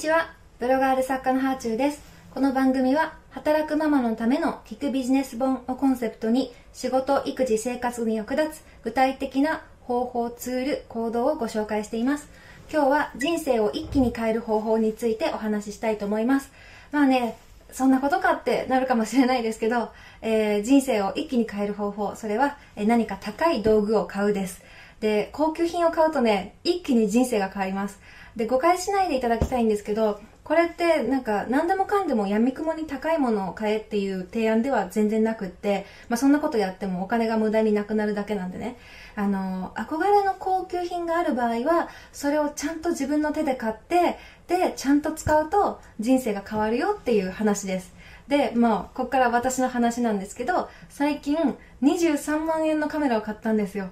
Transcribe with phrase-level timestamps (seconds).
[0.00, 0.32] ちは。
[0.58, 2.00] ブロガール作家のハーチューです。
[2.32, 12.30] この番組は働くママのための聞くビジネス本をコンセプトに仕事育児生活に役立つ具体的な方法ツール行動をご紹介しています。
[12.72, 16.50] 今日は人生を一気に変える方法についてお話ししたいと思います。
[16.92, 17.36] まあね
[17.70, 19.90] そんなことかってなるかもしれないですけど、
[20.22, 24.62] えー、人生を一気に変える方法それは何か高い道具を買うです。
[25.00, 27.98] で、高級品を買うとね、一気に人生が変わります。
[28.36, 30.20] で、誤解しないでいただきたいんですけど、
[30.50, 38.76] これってなんか何でもかんでも闇雲に高いものを買えっていう提案では全然なくって、まあそんなことやってもお金が無駄になくなるだけなんでね。
[39.14, 44.18] あの、憧れの高級品がある場合は、それをちゃんと自分の手で買って、
[44.48, 47.94] で、ちゃんと使うと人生が変わるよっていう話です。
[48.26, 51.36] で、まあ、ここから私の話なんですけど、最近
[51.82, 53.90] 23万円のカメラを買ったんですよ。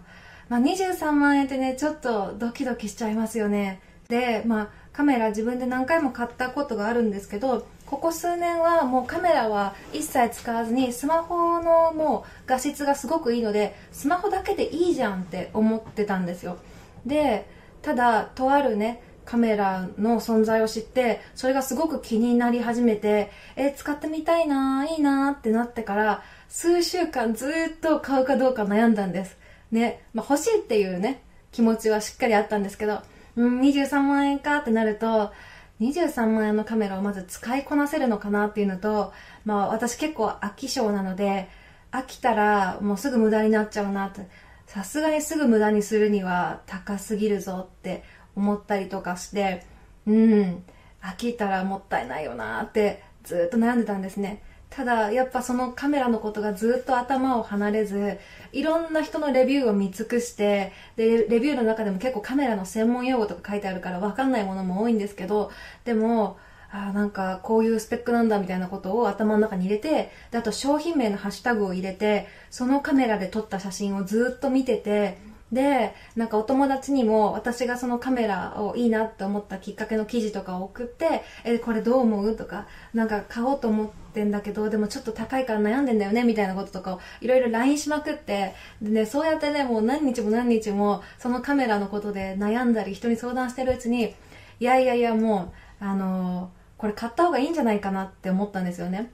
[0.48, 3.80] まあ、23万円ってね、ちょっとドキドキしちゃいますよね。
[4.08, 16.58] で、まあ、カメラ自分で何回も買ったことがあるんですけど、ここ数年はもうカメラは一切使わずにスマホのもう画質がすごくいいのでスマホだけでいいじゃんって思ってたんですよ。
[17.06, 17.46] で
[17.80, 29.36] ただとあるねカメラの存在を知ってそれがすごく気になり始めてえ使ってみたいないいなってなってから数週間ずっと買うかどうか悩んだんです。
[29.70, 33.02] ね、まあ、欲しいっていうね、気持ちはしっかりあったんですけど、
[33.38, 35.32] うん、23万円かってなると、
[35.80, 39.12] 23万円のカメラをまず使いこなせるのかなっていうのと、
[39.44, 41.48] まあ私結構飽き性なので、
[41.92, 44.28] 飽きたらもうすぐ無駄になっちゃうなって、
[44.66, 48.02] さすがにすぐ無駄にするには高すぎるぞって
[48.34, 49.64] 思ったりとかして、
[50.04, 50.64] うん、
[51.00, 54.42] 飽きたらもったいないよなってずっと悩んでたんですね。
[54.70, 58.18] ただやっぱそのカメラのことがずっと頭を離れず
[58.52, 65.50] いろんな人のレビューを見尽くしてでレビューの中でも結構カメラの専門用語とか書いてあるから分かんないものも多いんですけど
[65.84, 66.38] でも
[66.70, 75.18] あなんかこういうスペックなんだみたいなことを頭の中に入れてであと商品名のハッシュタグを入れてそのカメラで撮った写真をずっと見てて
[75.52, 94.14] で、なんかお友達にも私がそのカメラをいいなって思ったきっかけの記事とかを送って、え、これどう思うとか、なんか買おうと思ってんだけど、でもちょっと高いから悩んでんだよねみたいなこととかをいろいろ LINE しまくって、でね、そうやってね、もう何日も何日もそのカメラのことで悩んだり人に相談してるうちに、
[94.60, 99.10] いやいやいやもう、あのー、これ買った方がいいんじゃないかなって思ったんですよね。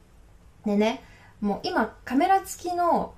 [0.67, 1.03] でね、
[1.41, 3.15] もう今カメラ付きの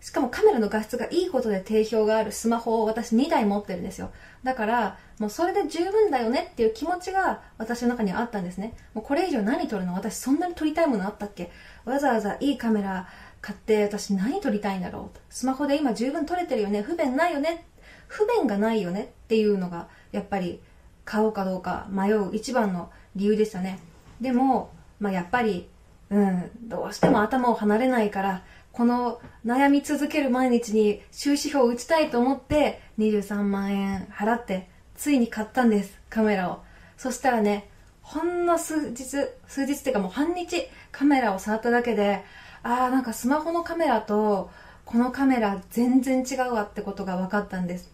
[0.00, 4.10] しかもカメラの画質がいいことで定評があるスマホを私2台持ってるんですよ。
[4.42, 8.74] だから、もうそれで十分だよねっていう気持ちが私の中にはあったんですね。
[8.94, 9.92] もうこれ以上何撮るの？
[9.92, 11.50] 私そんなに撮りたいものあったっけ？
[11.84, 13.08] わざわざいいカメラ
[13.42, 15.18] 買って私何撮りたいんだろう？
[15.28, 16.80] スマホで今十分撮れてるよね？
[16.80, 17.66] 不便ないよね？
[18.08, 20.60] 不便がないよねっていうのがやっぱり
[21.04, 23.78] 買おうかどうか迷う一番の理由でしたね。
[24.20, 25.68] でも、まあ、やっぱり、
[26.10, 36.62] うん、どうしても頭を離れないからこの悩み続ける毎日に終止符を打ちたいと思って23万円払ってついに買ったんですカメラを。
[36.96, 37.68] そしたらね
[38.02, 39.04] ほんの数日
[39.46, 42.24] 数日っていうかもう半日カメラを触っただけで
[42.62, 44.50] ああなんかスマホのカメラと
[44.84, 47.90] このカメラ全然違うわってことが分かったんです。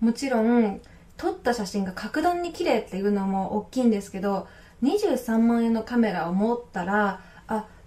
[0.00, 0.80] もちろん
[1.16, 4.46] 撮った写真が格段に綺麗っていうのも大きいんですけど
[4.82, 7.20] 23万円のカメラを持ったら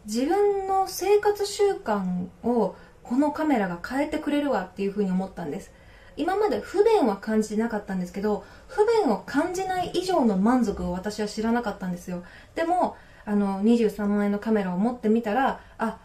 [0.06, 5.72] 自分の生活習慣をこのカメラが変えてくれるわっていうふうに思ったんです。
[6.18, 12.24] 今まで不便は感じてなかったんですけど不便を感じない以上の満足を私は知らなかったんですよ。
[12.56, 12.96] でも
[13.26, 16.00] あの23万円のカメラを持ってみたらあ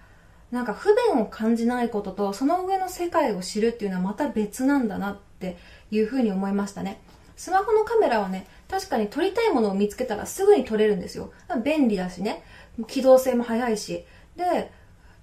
[0.51, 5.57] なんか不便を感じないこととその上の世界を知るっていうのはまた別なんだなって
[5.91, 7.01] いうふうに思いましたね。
[7.37, 11.33] スマホのカメラはね確かに撮りたいものを見つけたらすぐに撮れるんですよ。
[11.65, 12.43] 便利だしね。
[12.85, 14.05] 機動性も速いし。
[14.37, 14.71] で、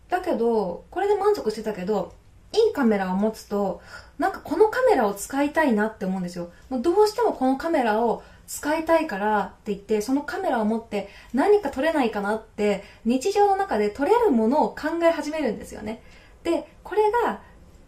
[0.09, 2.14] だけど、これで満足してたけど、
[2.53, 3.81] いいカメラを持つと、
[4.19, 6.52] なんかこのカメラを使いたいなって思うんですよ。
[6.69, 16.04] もうどうしてもこのカメラを使いたいからって言って、そのカメラを持って何か撮れないかなって、日常の中で撮れるものを考え始めるんですよね。
[16.44, 17.42] で、これが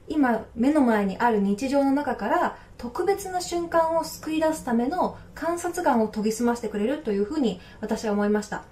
[0.07, 8.63] 今目の前にある日常の中から特別な瞬間を救い出すための観察眼を研ぎ澄ましてくれるというふうに私は思いました。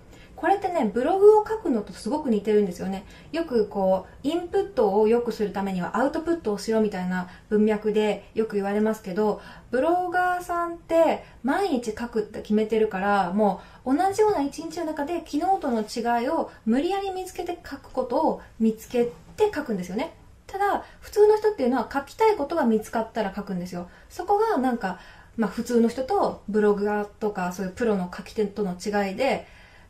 [0.43, 3.05] これってねブログを書くのとすごく似てるんですよね。
[3.31, 9.39] よくこうインプットを良くするためにはアウトプットをしろみたいな文脈でよく言われますけど
[9.71, 19.05] ブロガーさんって毎日書くって決めてるからもう同じような一日の中で昨日との違いを無理やり見つけて書くことを見つけ
[19.37, 20.13] て書くんですよね。
[20.45, 23.87] ただ普通の人っていうのは書きたいことが見つかったら書くんですよ。
[24.09, 24.99] そこがなんか
[25.37, 29.47] まあ普通の人とブログガーとかそういうプロの書き手との違いで、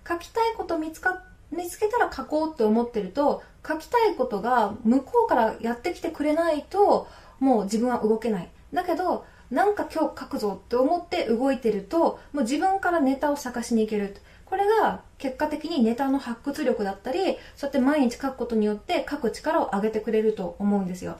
[0.08, 7.08] 書きたいこと見つか、見つけたら書こうって思ってると、書きたいことが向こうからやってきてくれないと、
[7.40, 8.50] もう自分は動けない。
[8.74, 14.16] だけど、なんか今日書くぞって思って動いてると、もう自分からネタを探しに行ける。
[14.46, 21.18] これが結果的にネタの発掘力だったり、そうやって毎日書くことによって書く力を上げてくれると思うんですよ。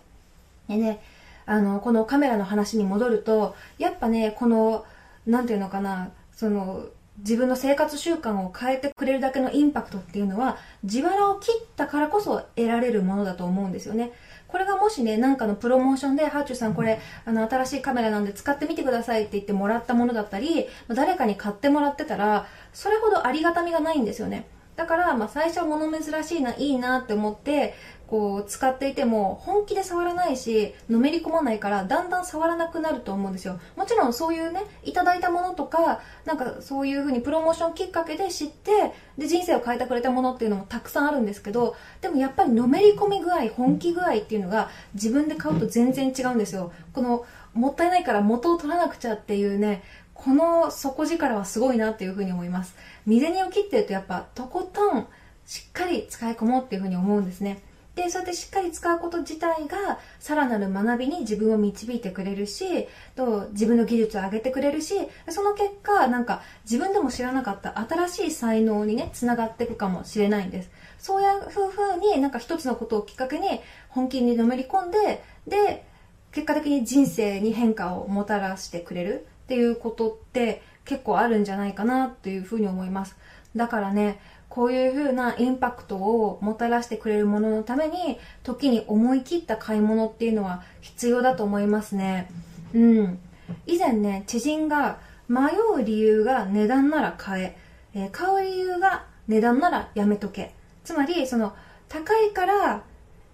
[0.68, 1.02] でね、
[1.46, 4.86] あの、このカメラの話に戻ると、やっぱね、この、
[5.26, 6.86] なんていうのかな、その、
[7.20, 14.12] 自分の生活習慣を変えてくれるだけのインパクトっていうのは自腹を切ったからこそ得られるものだと思うんですよね。
[14.54, 24.46] これがもしね、なんかのプロモーションで、ハーチューさんこれ、あの、新しいカメラなんで使ってみてくださいって言ってもらったものだったり、誰かに買ってもらってたら、それほどありがたみがないんですよね。
[24.76, 27.74] だから、まあ、最初は物珍しいな、いいなって思って、
[28.08, 33.60] こう、使っていても、本気で触らないし、のめり込まないから、だんだん触らなくなると思うんですよ。
[33.76, 46.72] もちろん、そういうね、いただいたものとか、なんか、そういう風にプロモーションきっかけで知って、で、人生を変えてくれたものっていうのもたくさんあるんですけど、でもやっぱりのめり込み具合、本気具合っていうのが、自分で買うと全然違うんですよ。
[46.94, 49.84] この、もったいないから元を取らなくちゃっていうね、
[50.14, 52.76] この底力はすごいなっていうふうに思います。
[53.06, 55.08] 身銭を切ってるとやっぱとことん
[55.46, 57.62] しっかり使い込もうっていうふうに思うんですね。
[57.96, 64.96] で、そうやってしっかり使うこと自体がさらなる学びに自分を導いてくれるし、と自分の技術を上げてくれるし、
[65.30, 70.72] その結果、なんか自分でも知らなかった新しい才能にね、つながっていくかもしれないんです。
[70.98, 73.60] そういうふうになんか一つのことをきっかけに
[73.90, 75.86] 本気にのめり込んで、で、
[76.32, 83.16] 結果的に人生に変化をもたらしてくれるっていうことって結構あるんじゃないかなっていうふうに思います。
[83.56, 84.20] だからね、
[84.54, 92.30] こういう風なインパクトをもたらしてくれるもののために、時に思い切った買い物っていうのは必要だと思いますね。
[92.76, 93.20] うん。
[93.66, 95.40] 以前ね、知人が迷
[95.76, 97.58] う理由が値段なら買え、
[97.96, 100.54] えー、買う理由が値段ならやめとけ。
[100.84, 101.56] つまり、その、
[101.90, 102.84] 高いから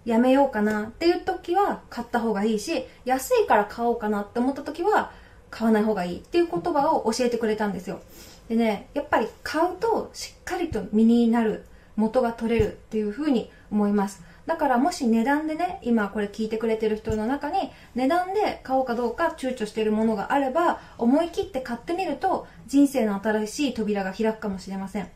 [0.06, 5.12] やめようかなっていう時は買った方がいいし、安いから買おうかなって思った時は
[5.50, 8.00] 買わない方がいいっていう言葉を教えてくれたんですよ。
[8.50, 11.66] でね、やっぱり買うとしっかりと身になる、
[11.96, 14.24] 元が取れるっていうふうに思います。
[14.48, 25.10] だからもし値段でね、今これ聞いてくれてる人の中に値段で買おうかどうか躊躇しているものがあれば、思い切って買ってみると人生の新しい扉が開くかもしれません。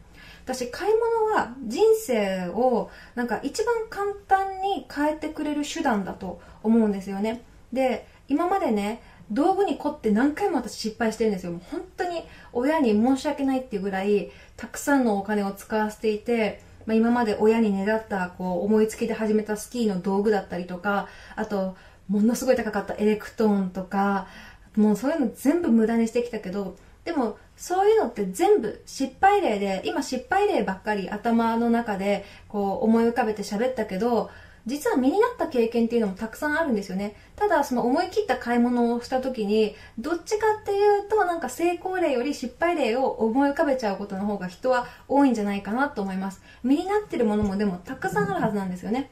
[0.45, 7.41] 私、買い物は人生をなんか一番簡単に変えてくれる手段だと思うんですよね。
[7.71, 9.01] で、今までね、
[9.31, 11.51] 道具に凝って何回も私失敗してるんですよ。
[11.51, 21.75] もう本当に親に申し訳ないっていうぐらい、たくさんのお金を使わせていて、まあ、今まで親にねだったこう思いつきで始めたスキーの道具だったりとか、あと、
[22.09, 24.27] ものすごい高かったエレクトーンとか、
[24.75, 34.29] もうそういうの全部無駄にしてきたけど、でもそういうのって全部失敗例で、今失敗例ばっかり頭の中でこう思い浮かべて喋ったけど、
[34.65, 37.15] 実は身になった経験っていうのもたくさんあるんですよね。
[37.35, 46.41] ただ、その思い切った買い物をした時に、どっちかっていうと、なんか成功例より失敗例を思い浮かべちゃうことの方が人は多いんじゃないかなと思います。
[46.63, 49.09] 身になってるものもでもたくさんあるはずなんですよね。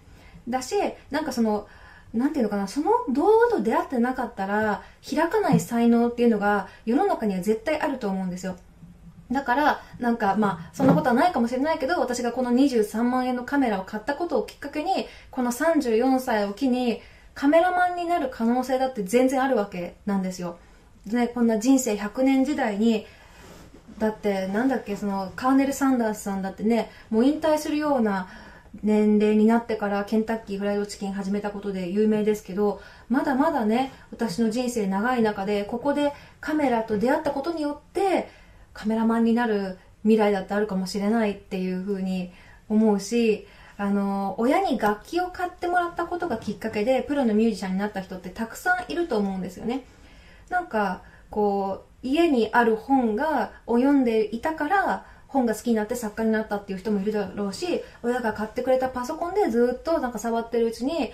[0.48, 0.75] だし、
[1.09, 1.68] なんかその、
[2.13, 8.56] なんていうのかな、その道具と出会ってなかったら、開かない才能っていうのが世の中には絶対あると思うんですよ。
[9.31, 17.02] だから、なんか、まあ、そんなことはないかもしれないけど、私がこの23万円のカメラを買ったことをきっかけに、この34歳を機に、
[17.33, 20.57] カメラマンになる可能性だって全然あるわけなんですよ。
[21.06, 23.06] ね、こんな人生100年時代に、
[24.00, 28.28] だって、なんだっけ、その、カーネル・サンダースさんだってね、もう引退するような
[28.83, 38.30] 年齢になってからケンタッキーフライドチキン始めたことで有名ですけど、まだまだね、私の人生長い中で、ここでカメラと出会ったことによって、
[38.73, 42.31] カメラマンになる未来だってあるかもしれないっていうふうに
[42.69, 43.47] 思うし、
[43.78, 49.85] あの、親に楽器を買ってもらったことがきっかけで、プロのミュージシャンになった人ってたくさんいると思うんですよね。
[50.49, 61.11] なんか、こう、家にある本が、を読んでいたから、本が好きになって作家になったっていう人もいるだろうし、親が買ってくれたパソコンでずっとなんか触ってるうちに、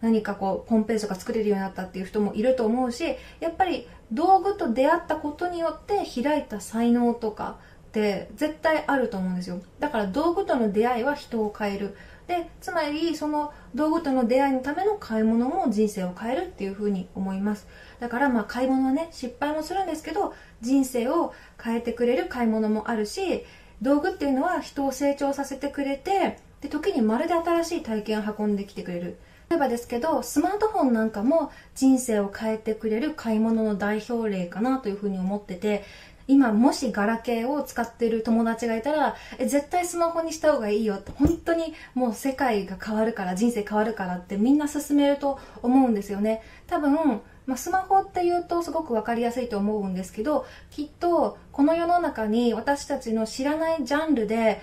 [0.00, 3.04] 何かこう、ホームページとか作れるようになったっていう人もいると思うし、
[3.40, 7.58] やっぱり道具と出会ったことによって開いた才能とか
[7.88, 9.60] って絶対あると思うんですよ。
[9.78, 11.96] だから道具との出会いは人を変える。
[12.26, 17.66] で、つまりその道具との出会いのための買い物も人生を変えるっていうふうに思います。
[18.00, 21.32] だからまあ買い物はね、失敗もするんですけど、人生を
[21.62, 23.44] 変えてくれる買い物もあるし、
[23.82, 29.18] 道具っていうのは人を成長させてくれて、で、時にまるで新しい体験を運んできてくれる。
[29.54, 35.84] 例えばですけど、スマートフォンなんかも人生を変えてくれる買い物の代表例かなというふうに思ってて、
[36.26, 46.42] 今もしガラケーを使ってる友達がいたら、え、絶対スマホにした方がいいよって、本当にもう世界が変わるから、人生変わるからってみんな勧めると思うんですよね。
[46.66, 54.60] 多分、まあ、スマホって言うとすごく分かりやすいと思うんですけど、きっとこの世の中に私たちの知らないジャンルで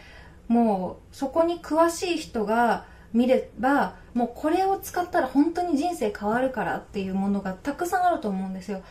[0.49, 8.81] もうそこに詳しい人が見ればもうこれを使ったら本当に人生変わるからっていうものがたくさんあると思うんですよ。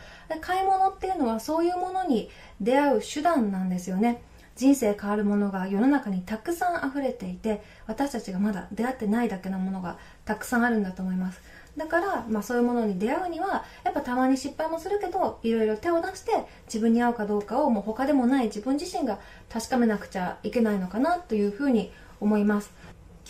[0.41, 4.21] 買い物っていうのはそういうものに出会う手段なんですよね。
[4.55, 11.41] 人生変わるものが世の中にたくさん溢れていて私たちがまだ出会ってないだけのものがたくさんあるんだと思います。
[11.77, 16.31] だから、まあ、そういうものに出会うにはやっぱたまに失敗もするけどいろいろ手を出して
[16.65, 22.71] 自分に合うかどうかをもう他でもない自分自身が確かめなくちゃいけないのかなというふうに思います。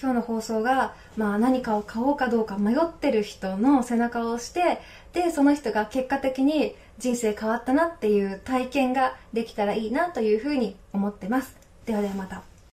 [0.01, 4.79] 今日の放送が、まあ、何かを買おうかどうか迷ってる人の背中を押して
[5.13, 11.55] でその人が結果的に人生変わったなっていう体験ができたらいいなというふうに思ってます。
[11.85, 12.50] ではではまた。